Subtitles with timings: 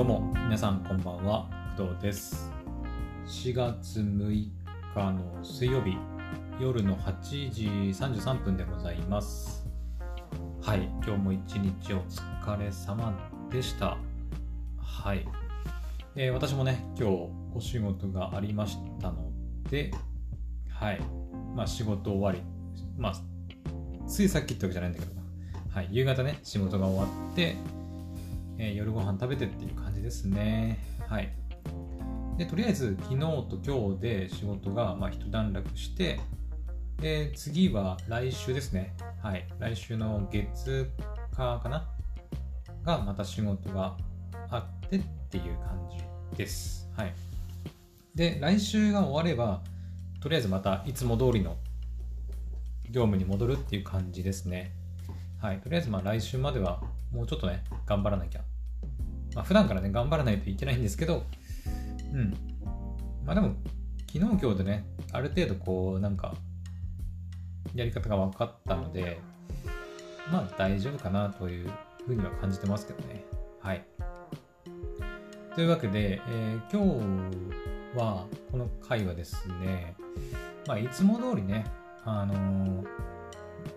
[0.00, 1.46] どうも皆さんこんばんは。
[1.76, 2.50] 工藤です。
[3.26, 4.50] 4月6日
[4.94, 5.94] の水曜日
[6.58, 9.68] 夜の8時33分でございます。
[10.62, 13.12] はい今日も一日お疲れ様
[13.50, 13.98] でした。
[14.78, 15.28] はい、
[16.16, 19.30] えー、私もね今日お仕事がありましたの
[19.68, 19.90] で
[20.70, 21.00] はい。
[21.54, 22.40] まあ仕事終わり
[22.96, 23.14] まあ
[24.08, 25.12] ついさっきってわけじゃないんだけど
[25.74, 27.56] はい夕方ね仕事が終わって
[28.62, 30.78] えー、夜ご飯食べてっていう感じですね。
[31.06, 31.30] はい。
[32.38, 36.18] で、とりあえず昨日と今日で仕事がまあ一段落して、
[36.98, 38.94] で、次は来週ですね。
[39.22, 39.46] はい。
[39.58, 40.90] 来週の月
[41.32, 41.86] 火かな？
[42.82, 43.96] がまた仕事が
[44.48, 45.88] あってっていう感
[46.32, 46.88] じです。
[46.96, 47.14] はい。
[48.14, 49.62] で、来週が終われば、
[50.20, 51.56] とりあえずまたいつも通りの
[52.90, 54.72] 業務に戻るっていう感じですね。
[55.40, 55.60] はい。
[55.60, 58.40] とりあえずまあ来週まではもうちょっとね、頑張らなきゃ
[59.34, 61.24] まあ、普段からね、頑張らないといけないんですけど、
[62.12, 62.34] うん。
[63.24, 63.54] まあでも、
[64.12, 66.34] 昨日今日でね、ある程度こう、なんか、
[67.74, 69.20] やり方が分かったので、
[70.32, 71.70] まあ大丈夫かなという
[72.06, 73.24] ふうには感じてますけどね。
[73.60, 73.84] はい。
[75.54, 77.00] というわけで、えー、今
[77.94, 79.94] 日は、この回はですね、
[80.66, 81.64] まあいつも通りね、
[82.04, 82.86] あのー、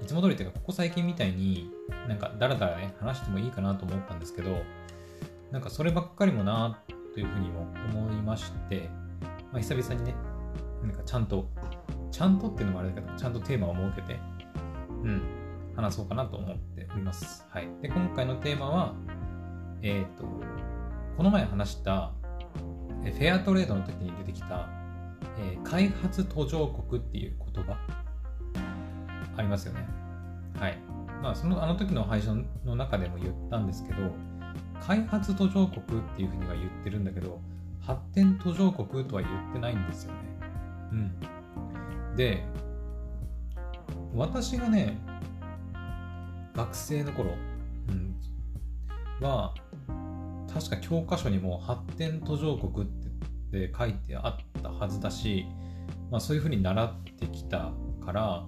[0.04, 1.70] いつも通りっていうか、ここ最近みたいに
[2.08, 4.58] なんかダラダラね、話してもいいかなと思ったんですけど、
[5.54, 6.80] なんかそればっかりもな
[7.14, 8.90] というふうにも思いまして、
[9.52, 10.16] まあ、久々にね、
[10.82, 11.48] なんかちゃんと、
[12.10, 14.20] ちゃんとっていうのもあれだけど、ちゃんとテーマを設けて、
[15.04, 15.22] うん、
[15.76, 17.46] 話そうかなと思っております。
[17.52, 17.68] はい。
[17.84, 18.96] で、今回のテーマは、
[19.84, 20.24] えっ、ー、と、
[21.18, 22.14] この前話した、
[23.04, 24.68] フェアトレードの時に出てきた、
[25.38, 27.78] えー、開発途上国っていう言葉、
[29.38, 29.86] ありますよね。
[30.58, 30.80] はい。
[31.22, 34.12] まあ、その、あの時の配信の中でも言ったんですけど、
[34.86, 37.40] 開発途上国っていうふうには言ってるんだけど、
[37.80, 40.20] 発展途上国とは言ってないんですよね。
[40.92, 42.16] うん。
[42.16, 42.44] で、
[44.14, 44.98] 私がね、
[46.54, 47.32] 学生の頃、
[47.90, 48.16] うん、
[49.26, 49.54] は、
[50.54, 52.92] 確か教科書にも発展途上国っ
[53.52, 55.46] て書いてあったはずだし、
[56.12, 57.72] まあそういうふうに習ってきた
[58.06, 58.46] から、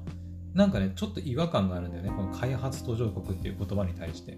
[0.53, 4.37] なんかね、ちょっと違和感があるんだよね、この開発途上国っていう言葉に対して。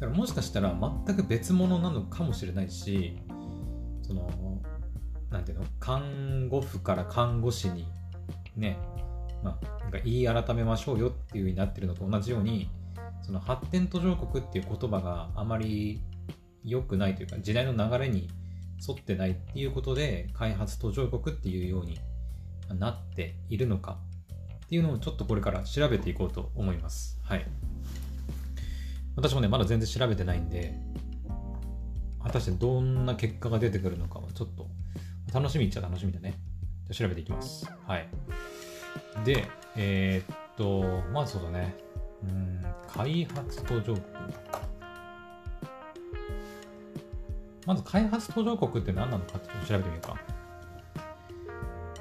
[0.00, 0.74] だからもしかしたら
[1.06, 3.18] 全く別物なのかもしれないし
[4.02, 4.30] その
[5.30, 5.64] なんていうの？
[5.78, 7.86] 看護婦から看護師に
[8.56, 8.78] ね
[9.44, 12.70] まあなんか言い改めましょうよっていう風になってるのと同じように
[13.22, 16.02] その発展途上国っていう言葉があまり
[16.64, 18.28] 良くないというか時代の流れに
[18.86, 22.00] 沿ってないっていうことで開発途上国っていうように
[22.78, 23.98] なっているのか
[24.64, 27.20] っていうのをちょっとこれから調べていこうと思います。
[27.22, 27.46] はい。
[29.16, 30.74] 私もね、まだ全然調べてないんで、
[32.22, 34.66] 果たしてどんな結果が出てくるのかはちょっと
[35.32, 36.34] 楽しみっちゃ楽しみだね。
[36.88, 37.70] じゃ調べていきます。
[37.86, 38.08] はい。
[39.24, 41.74] で、えー、っと、まずそうだね。
[42.22, 44.00] うん、開発途上国。
[47.66, 50.16] まず開発途上国って何なのかちょって調べてみようか。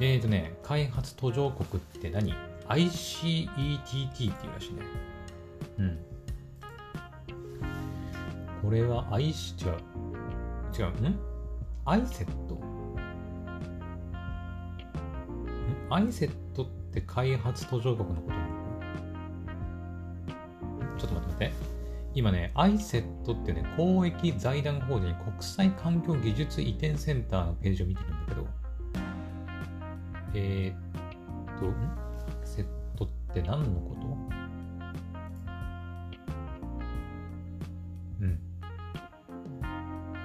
[0.02, 2.34] えーとね、開発途上国って何
[2.68, 4.82] ?ICETT っていうらしいね。
[5.80, 6.09] うん。
[8.70, 9.72] これはアイシ、違う。
[10.78, 10.90] 違う。
[11.10, 11.20] ん？
[11.86, 12.56] アイセット？
[15.90, 18.46] アイセットって開発途上国のことなの？
[21.00, 21.54] ちょっと待って待って。
[22.14, 28.48] 今ね、アイセットってね、公益財団法人国際環境技術移転センターのページを見てるんだけど、
[30.36, 31.74] えー、っと、ん？
[32.46, 32.66] セッ
[32.96, 33.96] トって何のこ
[34.30, 34.39] と？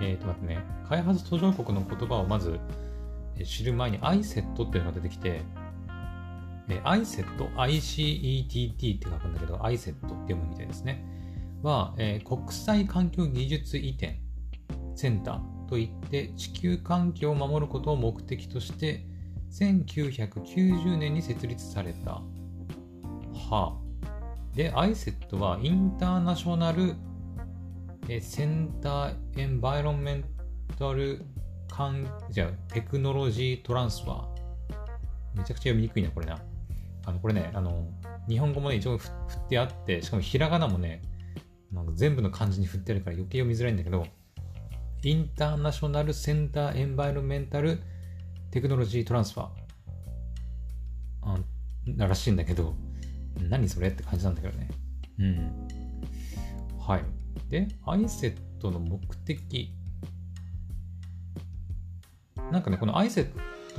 [0.04, 2.60] えっ、ー、と待ってね、開発途上国の言葉をまず
[3.44, 5.40] 知る前に ICET っていうのが出てきて、
[6.68, 11.04] え ICET、ICETT って書くんだけど、ICET って読むみたいですね。
[11.62, 14.20] は、えー、国際環境技術移転
[14.94, 19.06] センターといって地球環境を守ることを目的として
[19.50, 22.12] 1990年に設立された。
[22.12, 22.22] は
[23.50, 23.74] あ。
[24.54, 26.94] で、ICET はインターナショナル
[28.08, 30.24] えセンターエンバイロメン
[30.78, 31.22] タル
[31.68, 34.34] カンじゃテクノロジートランスファー。
[35.36, 36.38] めちゃくちゃ読みにくいな、これな。
[37.06, 37.88] あの、これね、あの、
[38.28, 39.10] 日本語もね、一応振っ
[39.48, 41.02] てあって、しかもひらがなもね、
[41.72, 44.06] なんか全部の漢字に振ってあるから余計読みづらいんだけど、
[45.02, 47.80] インターナショナルセンターエンバイロメンタル
[48.50, 49.48] テクノロジートランスファー。
[51.22, 51.38] あ
[51.86, 52.74] ならしいんだけど、
[53.48, 54.68] 何それって感じなんだけどね。
[55.18, 55.68] うん。
[56.78, 57.23] はい。
[57.48, 58.34] で、ISET
[58.70, 59.70] の目的。
[62.50, 63.28] なんかね、この ISET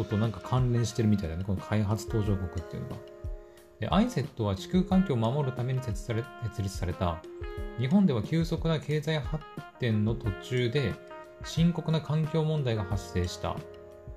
[0.04, 2.96] となんか関連してるみたいだね、この開発途上国っていうのが。
[3.80, 7.22] で ISET は地球環境を守るために設立され設立された、
[7.78, 9.44] 日本では急速な経済発
[9.80, 10.94] 展の途中で
[11.44, 13.56] 深刻な環境問題が発生した。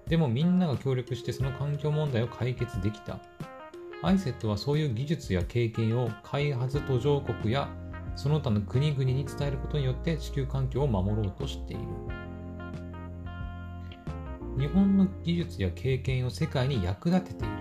[0.07, 3.19] でもみんなが協力してその環境問題を解決できた。
[4.03, 7.69] ISET はそういう技術や経験を開発途上国や
[8.19, 11.83] その他の国々に伝えることによって地球環境を守ろうとしている。
[14.59, 17.55] 日本の技術や経験を世界に役立てている。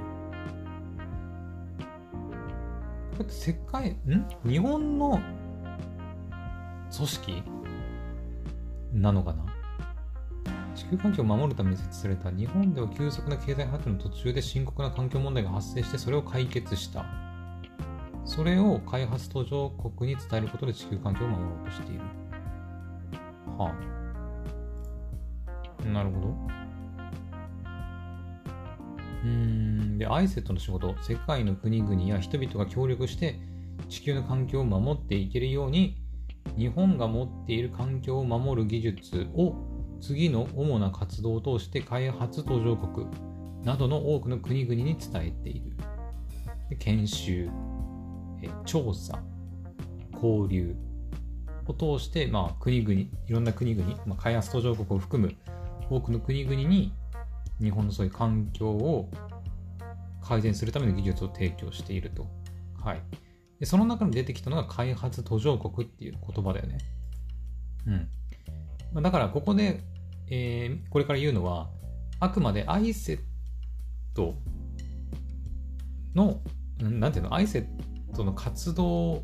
[3.11, 4.25] これって世界、ん？
[4.49, 5.19] 日本の
[6.91, 7.43] 組織
[8.93, 9.45] なのかな？
[10.73, 17.26] 地球環境を守るために設置された日本では急速な経済発展の途中で深刻な環境問題が発生してそれを解決した。
[18.37, 22.01] それを開発途上国に伝えることで地球環境を守ろうとしている。
[23.57, 23.73] は
[25.83, 25.85] あ。
[25.87, 26.37] なるほど。
[29.23, 29.97] うん。
[29.97, 33.39] で、ISET の仕事、世界の国々や人々が協力して
[33.89, 35.97] 地球の環境を守っていけるように、
[36.55, 39.55] 日本が持っている環境を守る技術を
[39.99, 43.07] 次の主な活動を通して開発途上国
[43.63, 45.75] などの多くの国々に伝えている。
[46.69, 47.49] で研修、
[48.65, 49.21] 調査、
[50.13, 50.75] 交流
[51.65, 55.35] を通して、まあ、国々、いろんな国々、まあ、開発途上国を含む
[55.89, 56.93] 多くの国々に
[57.61, 59.09] 日本のそういう環境を
[60.21, 62.27] 改善するための技術を提供していると。
[62.83, 63.01] はい。
[63.59, 66.77] でその中に出てきたのが開発途上国っていう言葉だよね。
[68.93, 69.01] うん。
[69.01, 69.81] だからここで、
[70.29, 71.69] えー、これから言うのは、
[72.19, 73.19] あくまで ISET
[76.15, 76.41] の、
[76.79, 77.67] なんていうの、ISET
[78.23, 79.23] の活動を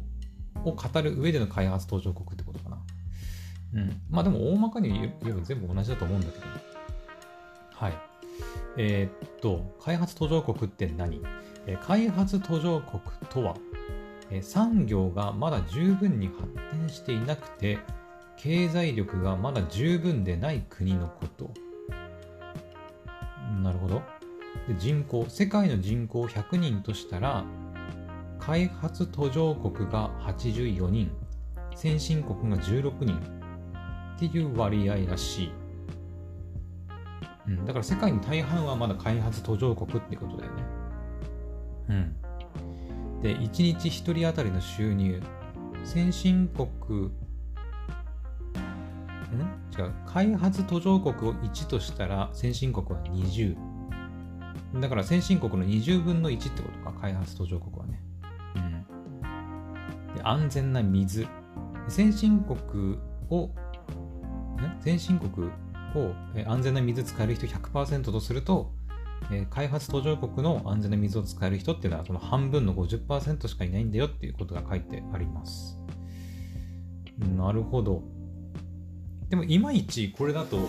[0.64, 2.78] 語る上での開発途上国ってことかな。
[3.76, 4.02] うん。
[4.10, 6.46] まあでも大まかに言えば全部同じだと思うんだけど。
[7.72, 7.94] はい。
[8.78, 11.22] えー、っと、開発途上国って何、
[11.68, 13.56] えー、開発途上国とは、
[14.32, 17.80] えー、産業がまだ十分に発展していなくて、
[18.38, 21.52] 経済力がまだ十分でない国のこと。
[23.62, 24.02] なるほど。
[24.68, 27.46] で人口、世界の人口100人としたら、
[28.46, 31.10] 開発途上国が84人、
[31.76, 33.18] 先進国が16人
[34.18, 35.52] っていう割合らしい。
[37.48, 40.64] うん、だから世界の大半はまだ開発途上国ってことだよね。
[41.90, 43.22] うん。
[43.22, 45.22] で、1日1人当たりの収入、
[45.86, 46.68] 先進国、
[47.00, 47.12] ん？
[49.78, 49.94] 違う。
[50.06, 53.56] 開発途上国を1としたら先進国は20。
[54.82, 57.83] だから先進国の20分の1ってことか、開発途上国は。
[60.24, 61.28] 安全な水。
[61.90, 62.98] 先進国
[63.30, 63.50] を、
[64.80, 66.14] 先進国を、
[66.48, 68.74] 安全な水使える人100%とすると、
[69.50, 75.78] 開発途上国の安全な水を使える人っていうのはその半分の50%しかいないんだよっていうことが書いてあります。
[77.36, 78.04] なるほど。
[79.30, 80.68] でもいまいちこれだと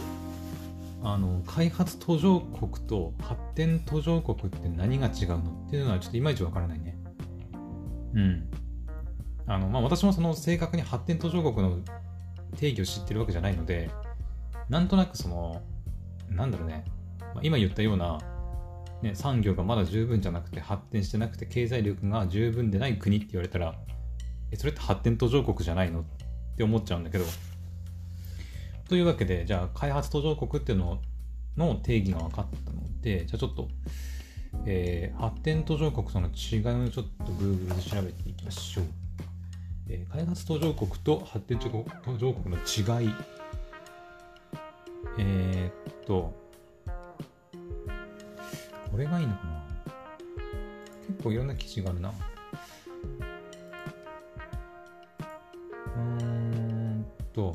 [1.02, 6.96] あの開発途上国と発展途上国って何が違うのっていうのはちょっといまいちわからないね。
[8.14, 8.50] うん。
[9.46, 11.78] あのまあ、私もその正確に発展途上国の
[12.56, 13.90] 定義を知ってるわけじゃないので、
[14.68, 15.60] なんとなくその、
[16.30, 16.84] なんだろうね、
[17.20, 18.18] まあ、今言ったような、
[19.02, 23.74] ね、産業がまだ十分じゃなくて発展してなくて経済力が十分でない国って言われたら、
[24.50, 26.00] え、それって発展途上国じゃないの？
[26.00, 26.04] っ
[26.56, 27.24] て思っちゃうんだけど。
[28.88, 31.00] というわけで、じゃあ開発途上国っていうの
[31.56, 33.68] の定義が分かったので、じゃあちょっと、
[34.66, 38.84] えー、発展途上国との違いをちょっと Google で調べていきましょう。
[39.88, 41.68] えー、開発途上国と発展途
[42.16, 43.14] 上国の違い。
[45.18, 46.34] えー、っと、
[48.90, 49.64] これがいいのかな。
[51.08, 52.12] 結構いろんな記事があるな。
[55.96, 57.54] うーんと、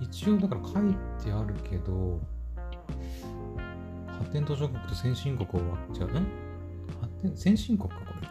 [0.00, 2.20] 一応だから書いてあるけど、
[4.20, 6.08] 発展途上国と先進国を割っちゃう？
[6.08, 6.12] ん
[7.00, 8.28] 発展、先進国か、これ。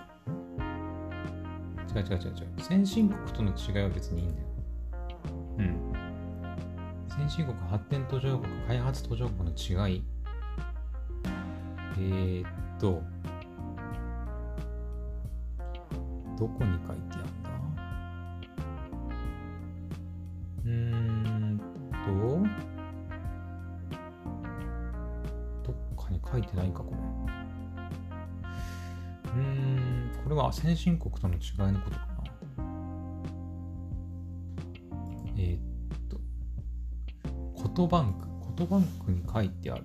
[2.00, 2.62] 違う違う違う違う。
[2.62, 4.48] 先進国との違いは別にいいんだよ。
[5.58, 5.94] うん。
[7.10, 10.04] 先進国、発展途上国、開発途上国の違い。
[11.98, 13.02] えー、っと、
[16.38, 17.50] どこに書いてあるんだ？
[20.64, 20.70] うー
[21.56, 21.60] ん
[22.06, 22.79] と、
[26.32, 26.98] 書いてないか、これ。
[29.32, 31.38] うん、これは先進国との違
[31.70, 32.24] いのことかな。
[35.38, 35.62] えー、っ
[36.10, 36.20] と、
[37.62, 38.28] コトバンク。
[38.46, 39.84] コトバンクに書いてある。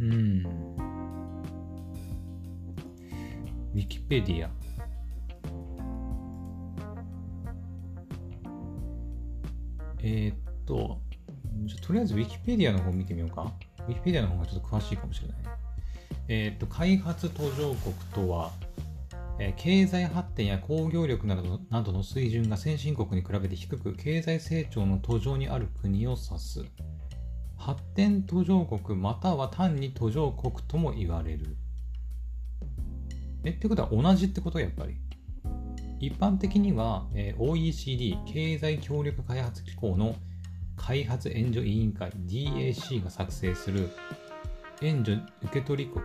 [0.00, 0.46] うん。
[3.74, 4.50] ウィキペディア。
[10.04, 10.36] えー、っ
[10.66, 11.00] と、
[11.64, 13.52] じゃとりあえずウィキペディアの方見てみようか。
[13.88, 15.36] ウィキペディアの方がちょっと詳しいかもしれない。
[16.28, 18.52] えー、と、開発途上国とは、
[19.38, 26.64] えー、経済発展や工業力などなどの水準が先進国に比べて低く、経済成長の途上にある国を指す。
[27.56, 31.56] 発展途上国または単に途上国とも言われる。
[33.44, 34.96] え、ってことは同じってことやっぱり。
[36.00, 40.16] 一般的には、えー、OECD 経済協力開発機構の
[40.82, 43.88] 開発援助委員会 DAC が作成する
[44.80, 45.12] 援助
[45.44, 46.04] 受け取り国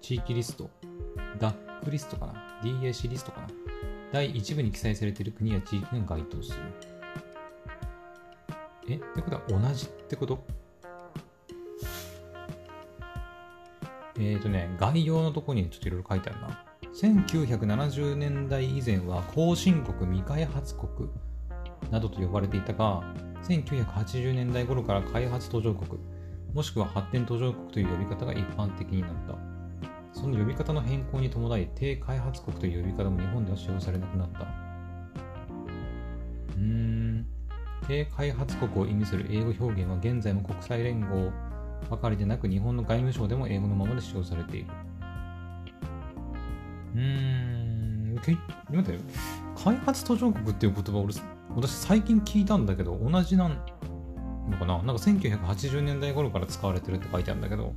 [0.00, 0.70] 地域リスト
[1.38, 1.54] DAC
[1.90, 3.48] リストかな ?DAC リストかな？
[4.12, 6.58] 第1部に記載されている国や地域が該当する。
[8.88, 8.94] え？
[8.94, 10.42] ってことは同じってこと？
[14.16, 16.64] えっ、ー、とね、概要のとこにちょっといろいろ書いてあるな。
[16.94, 21.08] 1970年代以前は後進国未開発国
[21.90, 23.02] などと呼ばれていたが、
[23.48, 26.00] 1980年代頃から開発途上国、
[26.54, 29.36] もしくは発展途上国という呼び方が一般的になった。
[30.12, 34.40] その呼び方の変更に伴い、低開発国という呼び方も日本では使用されなくなった。
[36.56, 37.26] うーん、
[37.86, 41.30] 低開発国を意味する英語表現は現在も国際連合
[41.88, 44.66] ばかりでなく日本の外務省でも英語のままで使用されている。
[46.94, 48.36] うーん、待っ
[48.82, 48.98] て。
[49.64, 51.14] 開発途上国っていう言葉俺、
[51.56, 53.60] 私最近聞いたんだけど、同じなん
[54.48, 54.82] のかな？
[54.82, 57.74] なんか1980年代頃から使われてるって書いてあるんだけど、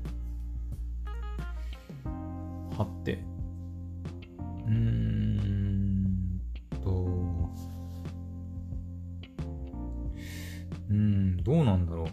[2.77, 3.19] はって。
[4.65, 6.41] うーん
[6.83, 6.89] と、
[10.89, 12.07] うん、どうなんだろう。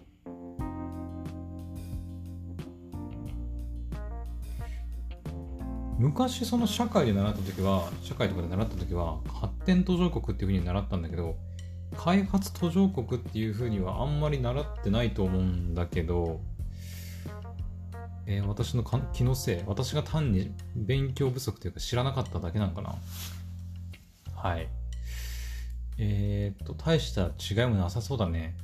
[5.99, 11.37] 昔その社会で習った時は社会とかで習った時は発展途上国っていうふうに習ったんだけど
[12.03, 16.41] 開発途上国っていうふうにはあんまり習ってないと思うんだけど、
[18.27, 22.95] えー、私の気のせい私が単に勉強不足というか知らなかっただけなのかな。
[24.35, 24.71] はい。
[25.99, 28.55] えー、っと大した違いもなさそうだね。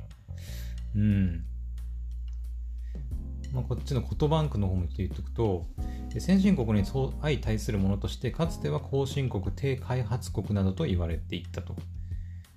[0.94, 1.46] うん。
[3.54, 5.66] まあ、こっちのコトバンクの方も言っておくと、
[6.18, 11.76] 先進国に相対するものとして、かつては後進国、低開発国などと言われていったと。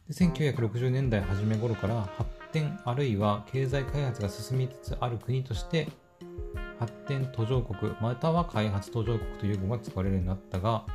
[0.08, 5.88] で1960年代初め頃から発展あるいは経済開発が進みつつある国として、
[6.80, 10.86] 発展途上国または開発途上国という語が使われるようになったが、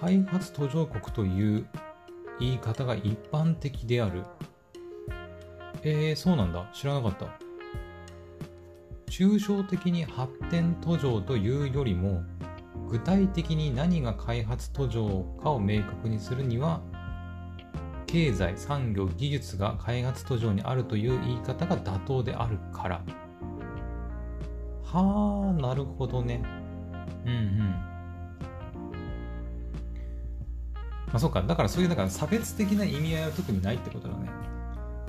[0.00, 1.66] 開発途上国という
[2.40, 4.24] 言い方が一般的である。
[5.82, 6.70] えー、そうなんだ。
[6.72, 7.26] 知らなかった。
[9.10, 12.22] 抽象的に発展途上というよりも
[12.88, 16.80] 具体的に何が開発途上かを明確にするには
[18.12, 23.00] 経済産業技術が開発途上にあるという言い方が妥当であるから。
[24.84, 26.42] はあなるほどね。
[27.24, 27.58] うんうん。
[31.06, 31.40] まあそうか。
[31.40, 34.28] だからそういうなんか差別的な意味合いは特にないってことだね。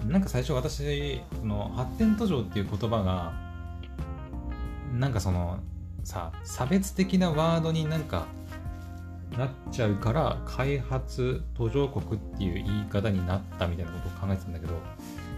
[0.07, 3.33] なんか最初私その発展途上っていう言葉が
[4.93, 5.59] なんかその
[6.05, 8.27] さ差別的なワードになんか
[9.37, 14.73] なっちゃうから開発途上国っていう言い方になったみたいなことを考えてたんだけど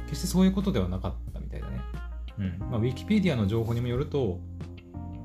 [0.08, 1.82] 決してそういうことではなかったみたいだね。
[2.38, 4.40] うんまあ、ウィキペディアの情報にもよると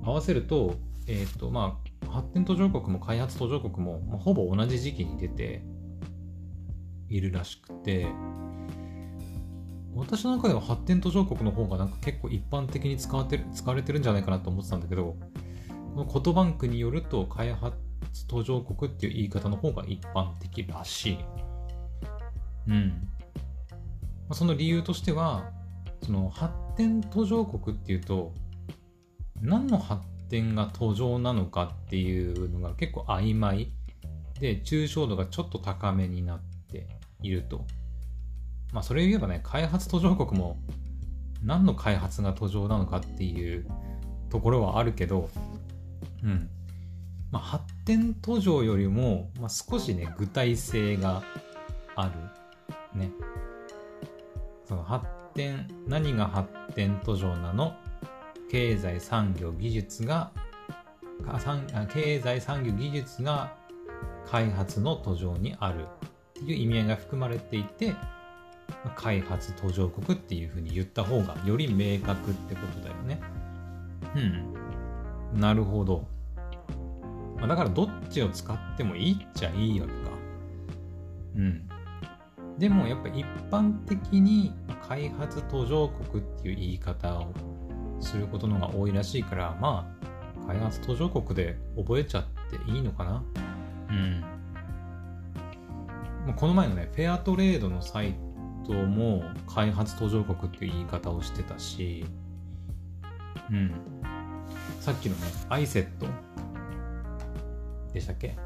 [0.05, 5.63] 合わせると,、えーとまあ、発展途上国も開発途上国も、まあ、ほぼ同じ時期に出て
[7.09, 8.07] いるらしくて
[9.95, 15.17] 私の中では発展途上国の方がなんか結構一般的に使われてる使われてるんじゃないかなと思ってたんだけど、
[15.95, 17.77] このコトバンクによると開発
[18.29, 21.19] 途上国っていう言い方の方が一般的らしい。
[22.69, 22.89] うん。
[22.89, 22.95] ま
[24.31, 25.51] あ、その理由としては、
[26.03, 28.33] その発展途上国っていうと、
[29.41, 33.73] 何の発展が途上なのかっていうのが結構曖昧
[34.39, 36.41] で、抽象度がちょっと高めになっ
[36.71, 36.87] て
[37.23, 37.65] いると。
[38.73, 40.57] まあそれを言えばね、開発途上国も
[41.43, 43.67] 何の開発が途上なのかっていう
[44.31, 45.29] ところはあるけど、
[46.23, 46.49] うん。
[47.31, 51.25] まあ、発展途上よりも、まあ、少しね、具体性が
[51.97, 52.07] あ
[52.95, 53.01] る。
[53.01, 53.11] ね。
[54.65, 57.75] その発展、何が発展途上なの？
[58.49, 60.31] 経済産業技術が
[61.93, 63.53] 経済産業技術が
[64.25, 65.87] 開発の途上にあるっ
[66.35, 67.95] ていう意味合いが含まれていて
[68.95, 73.21] 開発途上国っていうふうに言った方がより明確ってことだよね。
[75.35, 75.41] うん。
[75.41, 76.07] なるほど。
[77.41, 79.99] まあだからどっちを使ってもいいっちゃいいわけか。
[81.37, 81.69] うん。
[82.59, 84.53] でもやっぱ一般的に
[84.87, 87.33] 開発途上国っていう言い方を
[88.01, 89.91] することのが多いらしいからま
[90.43, 93.25] あ開発途上国で覚えちゃっていいのかな
[93.91, 94.25] うん
[96.37, 98.15] この前のねフェアトレードのサイ
[98.67, 102.05] トも開発途上国っていう言い方をしてたし
[103.51, 103.73] うん
[104.81, 105.87] さっきのね ISET
[107.93, 108.37] でしたっけ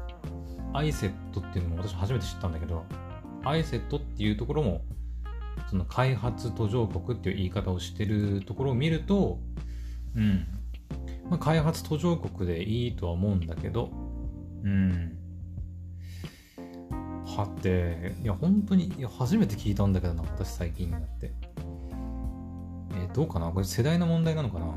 [0.73, 2.83] ?ISET っていうのも私初めて知ったんだけど
[3.43, 4.81] ISET っていうところも
[5.69, 9.39] その開発途上国っていう言い方をしてるところを見ると、
[10.15, 10.47] うん。
[11.29, 13.89] まあ、開発途上国でいいとは思うんだけど、
[14.63, 15.17] うん。
[17.25, 21.31] はって、いや、本当に、いや、初めて聞いたんだけどな、私最近になって。
[22.91, 23.49] えー、どうかな？
[23.51, 24.67] これ世代の問題なのかな？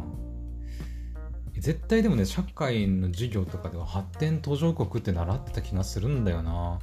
[1.61, 6.79] 絶対でもね、社会の授業とかでは発展途上国って習ってた気がするんだよな。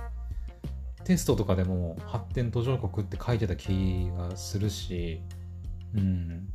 [1.05, 5.21] テストとかでも発展途上国って書いてた気がするし、
[5.93, 6.49] うん。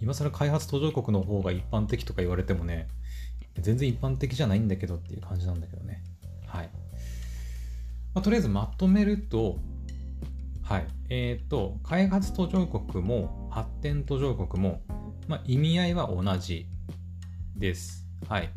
[0.00, 2.88] 今更開発途上国の方が一般的とか言われてもね、
[3.58, 6.02] 全然一般的じゃないんだけどっていう感じなんだけどね。
[6.46, 6.70] はい。
[8.14, 9.58] まあ、とりあえずまとめると、
[10.62, 10.86] はい。
[11.08, 14.82] えっ、ー、と、開発途上国も発展途上国も、
[15.28, 16.66] まあ、意味合いは同じ
[17.56, 18.06] です。
[18.28, 18.50] はい。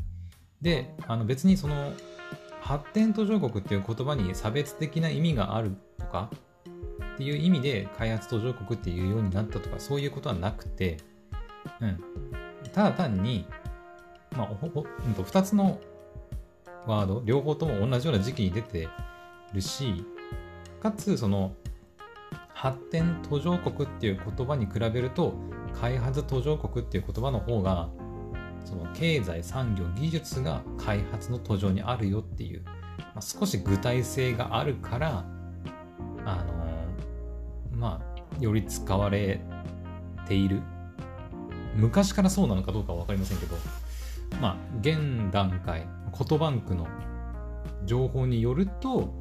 [0.61, 1.93] で、あの別にその
[2.61, 6.29] 発展途上国っていう言葉に差別的な意味があるとか
[7.13, 10.97] っていう意味で開発途上国っていうようになったとかそういうことはなくて、
[11.81, 11.99] うん、
[12.71, 13.45] ただ単に、
[14.35, 14.85] まあ、ほほ
[15.21, 15.79] 2つの
[16.87, 18.87] ワード両方とも同じような時期に出て
[19.53, 20.05] るし
[20.81, 21.53] かつその
[22.53, 25.33] 発展途上国っていう言葉に比べると
[25.73, 27.89] 開発途上国っていう言葉の方が
[28.63, 35.25] その経済産業技術が開発の途上にあるよっていう、まあ、少し具体性があるから
[36.25, 39.41] あのー、まあより使われ
[40.27, 40.61] ている。
[41.75, 43.55] 昔からそうなのかどうかは分かりませんけど
[44.39, 46.87] まあ現段階コトバンクの
[47.85, 49.13] 情報によると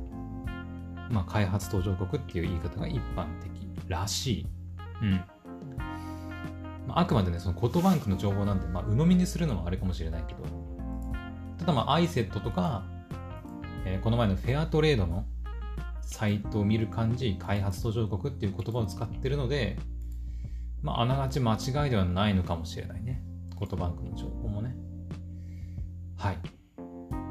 [1.13, 3.51] まあ開発途上国っていう言い方が一般的
[3.89, 4.47] らしい
[5.03, 5.25] うん
[6.87, 10.43] まあ、あくまでね、そのコトバンクの情報なんで、まあ、鵜呑みにするのはあれかもしれないけど、
[11.59, 12.85] ただまあ、アイセットとか、
[13.85, 15.25] えー、この前のフェアトレードの
[16.01, 19.79] サイトを見る感じ、開発途上国っていう言葉を使ってるので、
[20.83, 23.23] まあ、あながち間違いではないのかもしれないね。
[23.55, 24.75] コトバンクの情報もね。
[26.17, 26.39] はい。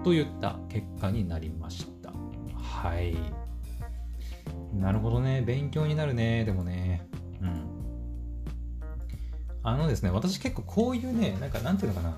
[0.03, 2.13] といった結果になりました。
[2.55, 3.40] はい。
[4.73, 5.41] なるほどね。
[5.41, 6.45] 勉強になるね。
[6.45, 7.07] でもね。
[7.41, 7.81] うん。
[9.63, 12.17] あのですね、私結構こういうね、なんかなんていうのかな。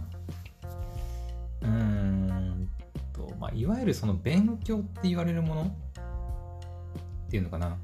[1.61, 2.69] うーん
[3.13, 7.77] と、まあ、いわゆるその勉強って言われるものっていうのかな。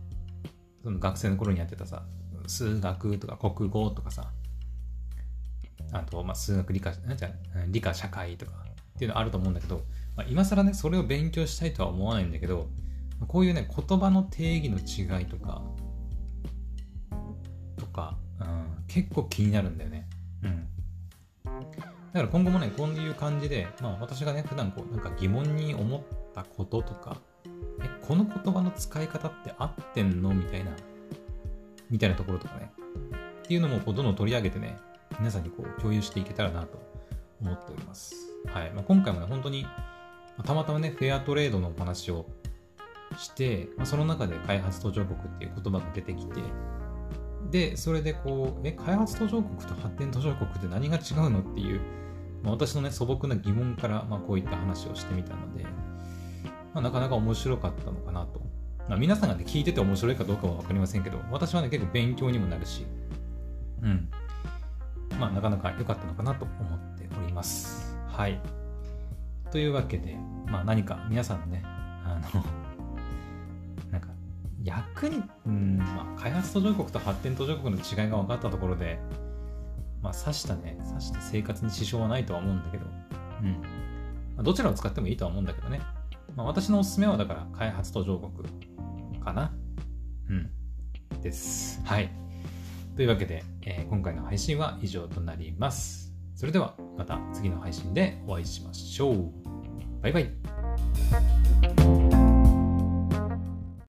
[0.83, 2.03] その学生の頃にやってたさ、
[2.47, 4.31] 数学とか国語とかさ、
[5.91, 7.31] あと、まあ、数学理科、なんじゃ
[7.67, 8.51] 理科社会とか
[8.95, 9.83] っていうのあると思うんだけど、
[10.15, 12.69] まあ、今更ね、それを勉強したいとは思わないんだけど、
[13.27, 15.61] こういうね、言葉の定義の違いとか、
[17.77, 20.07] とか、うん、結構気になるんだよね。
[20.43, 20.67] うん。
[21.45, 21.51] だ
[22.13, 26.01] から今後もね、こういう感じで、まあ私がね、普段こう、なんか疑問に思っ
[26.33, 27.17] たこととか、
[27.81, 30.33] え、この言葉の使い方って合ってんの？
[30.33, 30.71] みたいな、
[31.89, 32.71] みたいなところとかね、
[33.39, 34.77] っていうのもこうどんどん取り上げてね、
[35.19, 36.81] 皆さんにこう共有していけたらなと
[37.41, 38.15] 思っております。
[38.47, 38.71] はい。
[38.71, 39.65] まあ、今回もね、本当に、
[40.43, 42.25] たまたまね、フェアトレードのお話を
[43.17, 46.41] して、まあ、その中で開発途上国っていう言葉が出てきて、
[47.49, 51.81] で、それでこう、え、開発途上国と発展途上国って何が違うのっていう、
[52.43, 55.63] まあ、私のね、素朴な疑問から、まあ、こういった話をしてみたので、
[56.73, 58.41] まあ、なかなか面白かったのかなと。
[58.87, 62.85] まあ、皆さんがね、聞いてて面白いかどうかは分かりませんけど、私はね、結構勉強にもなるし、
[63.81, 64.09] うん。
[65.19, 67.97] まあ、なかなか良かったのかなと思っております。
[68.07, 68.39] はい。
[69.51, 70.15] というわけで、
[70.47, 72.43] まあ、何か皆さんのね、あの
[74.63, 78.99] 役に、うんまあ、開発途上国と発展途上国の違いが分かったところで、
[80.01, 82.85] まあ、刺したね、刺して生活に支障はないとは思うんだけど、
[83.41, 83.51] うん。
[83.51, 83.59] ま
[84.39, 85.81] あ、どちらを使ってもいいとは思うんだけどね。
[86.35, 88.47] まあ、私のおすすめはだから開発途上国
[89.19, 89.51] かな。
[90.29, 90.49] うん。
[91.21, 91.81] です。
[91.85, 92.09] はい。
[92.95, 96.13] というわけで、えー今回の配信は以上となります。
[96.35, 99.31] それではまた次の配信でお会いしましょう。
[100.01, 101.48] バイバイ。